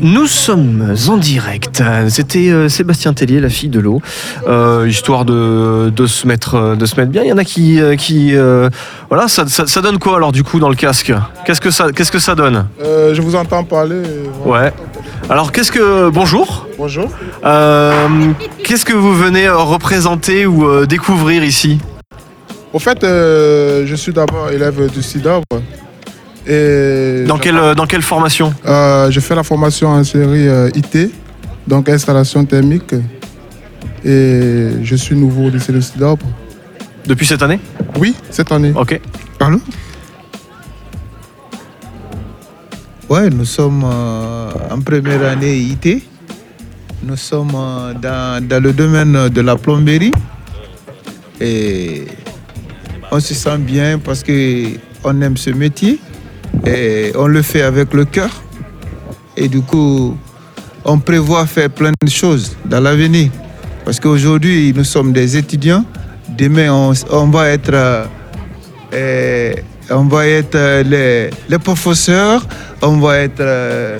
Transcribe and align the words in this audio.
Nous 0.00 0.26
sommes 0.26 0.94
en 1.08 1.16
direct. 1.16 1.82
C'était 2.08 2.50
euh, 2.50 2.68
Sébastien 2.68 3.12
Tellier, 3.12 3.40
la 3.40 3.48
fille 3.48 3.68
de 3.68 3.80
l'eau, 3.80 4.00
euh, 4.46 4.86
histoire 4.88 5.24
de, 5.24 5.90
de 5.94 6.06
se 6.06 6.26
mettre 6.26 6.54
euh, 6.54 6.76
de 6.76 6.86
se 6.86 6.96
mettre 6.96 7.10
bien. 7.10 7.22
Il 7.22 7.28
y 7.28 7.32
en 7.32 7.38
a 7.38 7.44
qui 7.44 7.80
euh, 7.80 7.96
qui 7.96 8.34
voilà, 9.08 9.28
ça, 9.28 9.46
ça- 9.46 9.66
ça 9.66 9.80
donne 9.80 9.98
quoi 9.98 10.16
alors 10.16 10.32
du 10.32 10.42
coup 10.44 10.58
dans 10.58 10.68
le 10.68 10.74
casque? 10.74 11.12
Qu'est-ce 11.44 11.60
que 11.60 11.70
ça 11.70 11.92
qu'est-ce 11.92 12.12
que 12.12 12.18
ça 12.18 12.34
donne? 12.34 12.66
Je 12.80 13.20
vous 13.20 13.34
entends 13.36 13.64
parler. 13.64 14.02
voilà. 14.44 14.66
Ouais. 14.66 14.72
Alors 15.28 15.50
qu'est-ce 15.52 15.72
que 15.72 16.08
bonjour. 16.10 16.66
Bonjour. 16.78 17.08
Qu'est-ce 17.42 18.84
que 18.84 18.92
vous 18.94 19.14
venez 19.14 19.48
représenter 19.48 20.46
ou 20.46 20.84
découvrir 20.86 21.42
ici? 21.44 21.78
Au 22.72 22.78
fait, 22.78 22.98
je 23.02 23.94
suis 23.96 24.12
d'abord 24.12 24.50
élève 24.50 24.90
du 24.92 25.02
SIDA. 25.02 25.40
Et 26.46 27.24
Dans 27.26 27.38
quelle 27.38 27.56
euh, 27.58 27.74
dans 27.74 27.86
quelle 27.86 28.02
formation? 28.02 28.54
Euh, 28.66 29.10
je 29.10 29.18
fais 29.20 29.34
la 29.34 29.42
formation 29.42 29.88
en 29.88 30.04
série 30.04 30.46
euh, 30.48 30.70
IT, 30.74 31.10
donc 31.66 31.88
installation 31.88 32.44
thermique. 32.44 32.94
Et 34.04 34.70
je 34.82 34.94
suis 34.96 35.16
nouveau 35.16 35.46
au 35.46 35.50
lycée 35.50 35.72
de 35.72 35.80
SIDA. 35.80 36.14
Depuis 37.06 37.26
cette 37.26 37.42
année? 37.42 37.58
Oui, 37.98 38.14
cette 38.30 38.52
année. 38.52 38.72
Ok. 38.76 39.00
Allô? 39.40 39.60
Ouais, 43.08 43.30
nous 43.30 43.44
sommes 43.44 43.84
euh, 43.84 44.50
en 44.70 44.80
première 44.80 45.24
année 45.28 45.56
IT. 45.56 46.02
Nous 47.02 47.16
sommes 47.16 47.52
euh, 47.54 47.94
dans, 47.94 48.44
dans 48.46 48.62
le 48.62 48.72
domaine 48.72 49.28
de 49.28 49.40
la 49.40 49.56
plomberie. 49.56 50.12
Et 51.40 52.06
on 53.10 53.20
se 53.20 53.34
sent 53.34 53.58
bien 53.58 53.98
parce 53.98 54.22
qu'on 54.24 55.20
aime 55.22 55.36
ce 55.36 55.50
métier. 55.50 56.00
Et 56.64 57.12
on 57.16 57.26
le 57.26 57.42
fait 57.42 57.62
avec 57.62 57.92
le 57.92 58.04
cœur. 58.04 58.30
Et 59.36 59.48
du 59.48 59.60
coup, 59.60 60.16
on 60.84 60.98
prévoit 60.98 61.46
faire 61.46 61.70
plein 61.70 61.92
de 62.02 62.08
choses 62.10 62.56
dans 62.64 62.80
l'avenir. 62.80 63.30
Parce 63.84 64.00
qu'aujourd'hui, 64.00 64.72
nous 64.74 64.84
sommes 64.84 65.12
des 65.12 65.36
étudiants. 65.36 65.84
Demain, 66.28 66.72
on, 66.72 66.92
on 67.10 67.26
va 67.28 67.48
être... 67.50 67.70
euh, 67.72 68.04
euh, 68.94 69.54
on 69.90 70.04
va 70.04 70.26
être 70.26 70.54
euh, 70.56 70.82
les, 70.82 71.30
les 71.48 71.58
professeurs, 71.58 72.44
on 72.82 72.98
va 72.98 73.18
être 73.18 73.40
euh, 73.40 73.98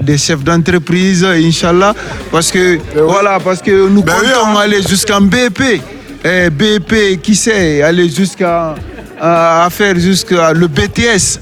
des 0.00 0.16
chefs 0.18 0.44
d'entreprise, 0.44 1.24
Inch'Allah, 1.24 1.94
parce 2.30 2.50
que 2.52 2.78
voilà, 2.94 3.40
parce 3.40 3.60
que 3.60 3.88
nous 3.88 4.02
Ben 4.02 4.14
oui, 4.20 4.28
comptons 4.28 4.56
hein. 4.58 4.60
aller 4.60 4.82
jusqu'en 4.82 5.20
BP. 5.20 5.80
Et 6.24 6.50
BP, 6.50 7.20
qui 7.22 7.34
sait, 7.36 7.82
aller 7.82 8.08
jusqu'à 8.08 8.74
à, 9.20 9.68
faire 9.70 9.98
jusqu'à 9.98 10.52
le 10.52 10.66
BTS. 10.68 11.40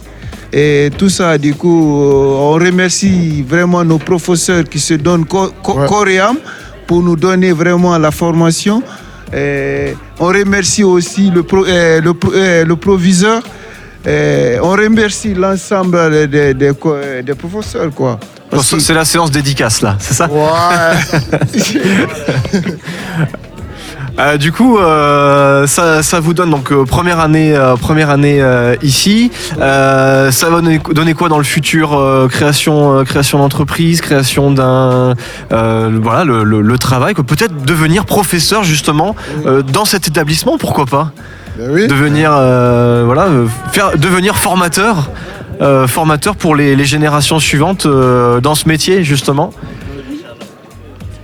Et 0.53 0.91
tout 0.97 1.11
ça, 1.11 1.37
du 1.39 1.55
coup, 1.55 2.03
euh, 2.03 2.37
on 2.39 2.53
remercie 2.53 3.43
vraiment 3.43 3.85
nos 3.85 3.99
professeurs 3.99 4.65
qui 4.65 4.79
se 4.81 4.95
donnent 4.95 5.27
co- 5.27 5.53
co- 5.63 5.75
Ouais. 5.79 5.87
corps 5.87 6.09
et 6.09 6.19
âme 6.19 6.39
pour 6.87 7.03
nous 7.03 7.17
donner 7.17 7.53
vraiment 7.53 7.99
la 7.99 8.11
formation. 8.11 8.83
Et 9.35 9.95
on 10.21 10.27
remercie 10.27 10.85
aussi 10.85 11.31
le, 11.31 11.43
pro- 11.43 11.67
euh, 11.67 12.01
le, 12.01 12.15
pro- 12.15 12.33
euh, 12.33 12.65
le 12.65 12.77
proviseur. 12.77 13.43
Et 14.07 14.57
on 14.63 14.71
remercie 14.71 15.35
l'ensemble 15.35 16.11
des, 16.13 16.27
des- 16.29 16.55
des 16.55 16.73
co- 16.75 16.95
des 17.25 17.35
professeurs. 17.35 17.91
Quoi. 17.93 18.19
Que- 18.51 18.59
C'est 18.81 18.95
la 18.95 19.05
séance 19.05 19.33
dédicace 19.33 19.83
là, 19.83 19.97
c'est 19.99 20.15
ça? 20.15 20.29
Ouais. 20.31 20.97
Euh, 24.19 24.39
du 24.39 24.50
coup, 24.50 24.78
euh, 24.78 25.67
ça, 25.67 26.03
ça 26.03 26.20
vous 26.20 26.33
donne 26.33 26.50
donc 26.50 26.72
euh, 26.72 26.84
première 26.86 27.20
année, 27.20 27.55
euh, 27.55 27.77
première 27.77 28.09
année 28.09 28.39
euh, 28.41 28.75
ici. 28.83 29.31
Euh, 29.61 30.31
ça 30.31 30.48
va 30.48 30.62
donner, 30.62 30.81
donner 30.95 31.12
quoi 31.12 31.28
dans 31.28 31.36
le 31.36 31.45
futur 31.45 31.92
euh, 31.92 32.27
Création, 32.27 32.98
euh, 32.98 33.05
création 33.05 33.39
d'entreprise, 33.39 34.00
création 34.00 34.50
d'un, 34.50 35.14
euh, 35.53 35.98
voilà, 36.03 36.25
le, 36.25 36.44
le- 36.44 36.62
le 36.62 36.78
travail. 36.78 37.12
Peut-être 37.12 37.62
devenir 37.64 38.06
professeur 38.06 38.64
justement 38.64 39.14
euh, 39.44 39.60
dans 39.62 39.84
cet 39.84 40.09
établissement, 40.09 40.56
pourquoi 40.56 40.87
pas? 40.87 41.10
Ben 41.59 41.69
oui. 41.71 41.87
Devenir, 41.87 42.31
euh, 42.34 43.03
voilà, 43.05 43.28
faire, 43.72 43.99
devenir 43.99 44.37
formateur, 44.37 45.10
euh, 45.60 45.87
formateur 45.87 46.37
pour 46.37 46.55
les, 46.55 46.75
les 46.76 46.84
générations 46.84 47.38
suivantes 47.38 47.84
euh, 47.87 48.41
dans 48.41 48.55
ce 48.55 48.66
métier 48.69 49.05
justement. 49.05 49.53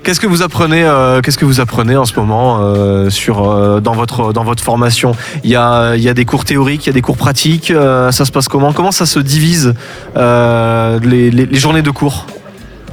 Qu'est-ce 0.02 0.18
que 0.18 0.26
vous 0.26 0.42
apprenez 0.42 0.82
euh, 0.84 1.20
Qu'est-ce 1.20 1.38
que 1.38 1.44
vous 1.44 1.60
apprenez 1.60 1.96
en 1.96 2.04
ce 2.04 2.18
moment 2.18 2.58
euh, 2.60 3.08
sur 3.08 3.48
euh, 3.48 3.80
dans 3.80 3.92
votre 3.94 4.32
dans 4.32 4.42
votre 4.42 4.62
formation? 4.62 5.12
Il 5.44 5.50
y 5.50 5.56
a 5.56 5.94
il 5.94 6.02
y 6.02 6.08
a 6.08 6.14
des 6.14 6.24
cours 6.24 6.44
théoriques, 6.44 6.86
il 6.86 6.88
y 6.88 6.90
a 6.90 6.92
des 6.94 7.02
cours 7.02 7.16
pratiques. 7.16 7.72
ça 8.10 8.24
se 8.24 8.32
passe 8.32 8.48
comment? 8.48 8.72
Comment 8.72 8.90
ça 8.92 9.06
se 9.06 9.20
divise 9.20 9.74
les, 10.16 11.30
les- 11.30 11.54
journées 11.54 11.82
de 11.82 11.90
cours? 11.90 12.26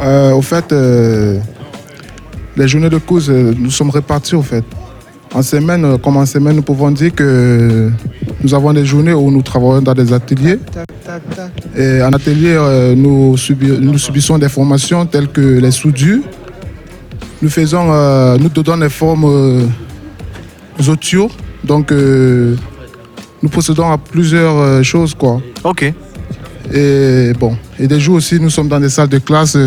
Au 0.02 0.42
fait, 0.42 0.72
les 2.58 2.68
journées 2.68 2.90
de 2.90 2.98
course, 3.00 3.30
euh, 3.30 3.54
nous 3.58 3.72
sommes 3.72 3.90
répartis 3.90 4.36
au 4.36 4.42
fait. 4.44 4.64
En 5.34 5.42
semaine, 5.44 5.98
comme 6.00 6.18
en 6.18 6.26
semaine, 6.26 6.56
nous 6.58 6.62
pouvons 6.64 6.90
dire 6.92 7.14
que 7.14 7.90
nous 8.44 8.54
avons 8.54 8.74
des 8.74 8.86
journées 8.86 9.14
où 9.14 9.30
nous 9.32 9.42
travaillons 9.44 9.82
dans 9.82 9.94
des 9.94 10.12
ateliers. 10.14 10.60
Et 11.78 12.02
en 12.02 12.12
atelier, 12.14 12.56
nous, 12.96 13.36
nous 13.82 13.98
subissons 13.98 14.38
des 14.40 14.50
formations 14.50 15.06
telles 15.06 15.28
que 15.28 15.60
les 15.60 15.72
soudures. 15.72 16.22
Nous 17.42 17.50
faisons, 17.50 17.88
euh, 17.92 18.38
nous 18.38 18.50
donnons 18.50 18.78
des 18.78 18.90
formes 18.90 19.26
euh, 19.26 19.66
audio. 20.92 21.30
Donc, 21.64 21.92
euh, 21.92 22.56
nous 23.42 23.50
procédons 23.50 23.92
à 23.92 23.98
plusieurs 23.98 24.58
euh, 24.58 24.84
choses, 24.84 25.14
quoi. 25.14 25.40
Ok. 25.64 25.94
Et 26.74 27.32
bon, 27.40 27.58
et 27.80 27.88
des 27.88 28.00
jours 28.00 28.16
aussi, 28.16 28.40
nous 28.40 28.50
sommes 28.50 28.68
dans 28.68 28.80
des 28.80 28.90
salles 28.90 29.08
de 29.10 29.18
classe 29.20 29.58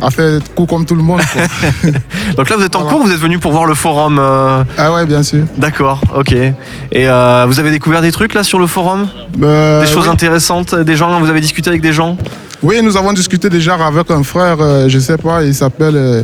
à 0.00 0.10
faire 0.12 0.38
cours 0.54 0.68
comme 0.68 0.84
tout 0.86 0.94
le 0.94 1.02
monde. 1.02 1.20
quoi. 1.32 1.90
Donc 2.36 2.48
là 2.48 2.56
vous 2.56 2.62
êtes 2.62 2.76
en 2.76 2.82
Voilà. 2.82 2.94
cours, 2.96 3.04
vous 3.06 3.10
êtes 3.12 3.18
venu 3.18 3.40
pour 3.40 3.50
voir 3.50 3.64
le 3.66 3.74
forum. 3.74 4.18
euh, 4.20 4.62
ah 4.76 4.92
ouais, 4.92 5.04
bien 5.06 5.24
sûr. 5.24 5.44
D'accord. 5.56 6.00
Ok. 6.14 6.30
Et 6.32 6.54
euh, 6.94 7.46
vous 7.48 7.58
avez 7.58 7.72
découvert 7.72 8.00
des 8.02 8.12
trucs 8.12 8.34
là 8.34 8.44
sur 8.44 8.60
le 8.60 8.68
forum? 8.68 9.08
Euh, 9.42 9.80
Des 9.80 9.88
choses 9.88 10.04
oui. 10.06 10.12
intéressantes 10.12 10.76
Des 10.76 10.94
gens 10.94 11.18
Vous 11.18 11.28
avez 11.28 11.40
discuté 11.40 11.68
avec 11.70 11.82
des 11.82 11.92
gens? 11.92 12.16
Oui, 12.62 12.80
nous 12.82 12.96
avons 12.96 13.12
discuté 13.12 13.48
déjà 13.48 13.74
avec 13.74 14.10
un 14.10 14.22
frère, 14.22 14.56
euh, 14.60 14.88
je 14.88 14.98
sais 14.98 15.16
pas, 15.16 15.42
il 15.44 15.54
s'appelle. 15.54 15.96
euh, 15.96 16.22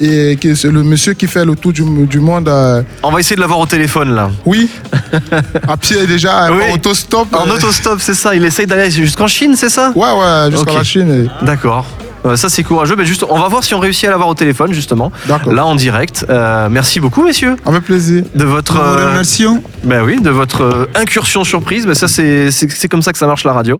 et 0.00 0.36
qui 0.40 0.50
est 0.50 0.62
le 0.64 0.84
monsieur 0.84 1.12
qui 1.14 1.26
fait 1.26 1.44
le 1.44 1.56
tour 1.56 1.72
du, 1.72 1.82
du 2.06 2.20
monde. 2.20 2.48
euh, 2.48 2.82
On 3.02 3.10
va 3.10 3.18
essayer 3.18 3.34
de 3.34 3.40
l'avoir 3.40 3.58
au 3.58 3.66
téléphone 3.66 4.14
là. 4.14 4.30
oui, 4.46 4.68
à 5.66 5.76
pied 5.76 6.06
déjà, 6.06 6.52
Oui. 6.52 6.62
en 6.70 6.74
autostop. 6.76 7.26
En 7.34 7.48
euh, 7.48 7.54
autostop, 7.56 7.98
c'est 8.00 8.14
ça. 8.14 8.32
Il 8.36 8.44
essaye 8.44 8.66
d'aller 8.66 8.92
jusqu'en 8.92 9.26
Chine, 9.26 9.54
c'est 9.56 9.68
ça? 9.70 9.90
Ouais, 9.96 10.06
ouais, 10.12 10.50
la 10.72 10.84
Chine. 10.84 11.26
et- 11.42 11.44
D'accord. 11.44 11.84
Ça 12.36 12.48
c'est 12.48 12.62
courageux. 12.62 12.94
Mais 12.96 13.06
juste, 13.06 13.24
on 13.28 13.38
va 13.40 13.48
voir 13.48 13.64
si 13.64 13.74
on 13.74 13.78
réussit 13.80 14.04
à 14.06 14.10
l'avoir 14.10 14.28
au 14.28 14.34
téléphone 14.34 14.72
justement. 14.72 15.10
D'accord. 15.26 15.52
Là 15.52 15.64
en 15.64 15.74
direct. 15.74 16.26
Euh, 16.28 16.68
merci 16.70 17.00
beaucoup 17.00 17.22
messieurs 17.24 17.56
Avec 17.64 17.82
plaisir. 17.84 18.22
de 18.34 18.44
votre. 18.44 18.76
Euh, 18.78 19.22
ben 19.84 20.02
oui, 20.04 20.20
de 20.20 20.28
votre 20.30 20.88
incursion 20.94 21.42
surprise. 21.44 21.86
Ben 21.86 21.94
ça 21.94 22.06
c'est 22.06 22.50
c'est 22.50 22.70
c'est 22.70 22.88
comme 22.88 23.02
ça 23.02 23.12
que 23.12 23.18
ça 23.18 23.26
marche 23.26 23.44
la 23.44 23.52
radio. 23.52 23.76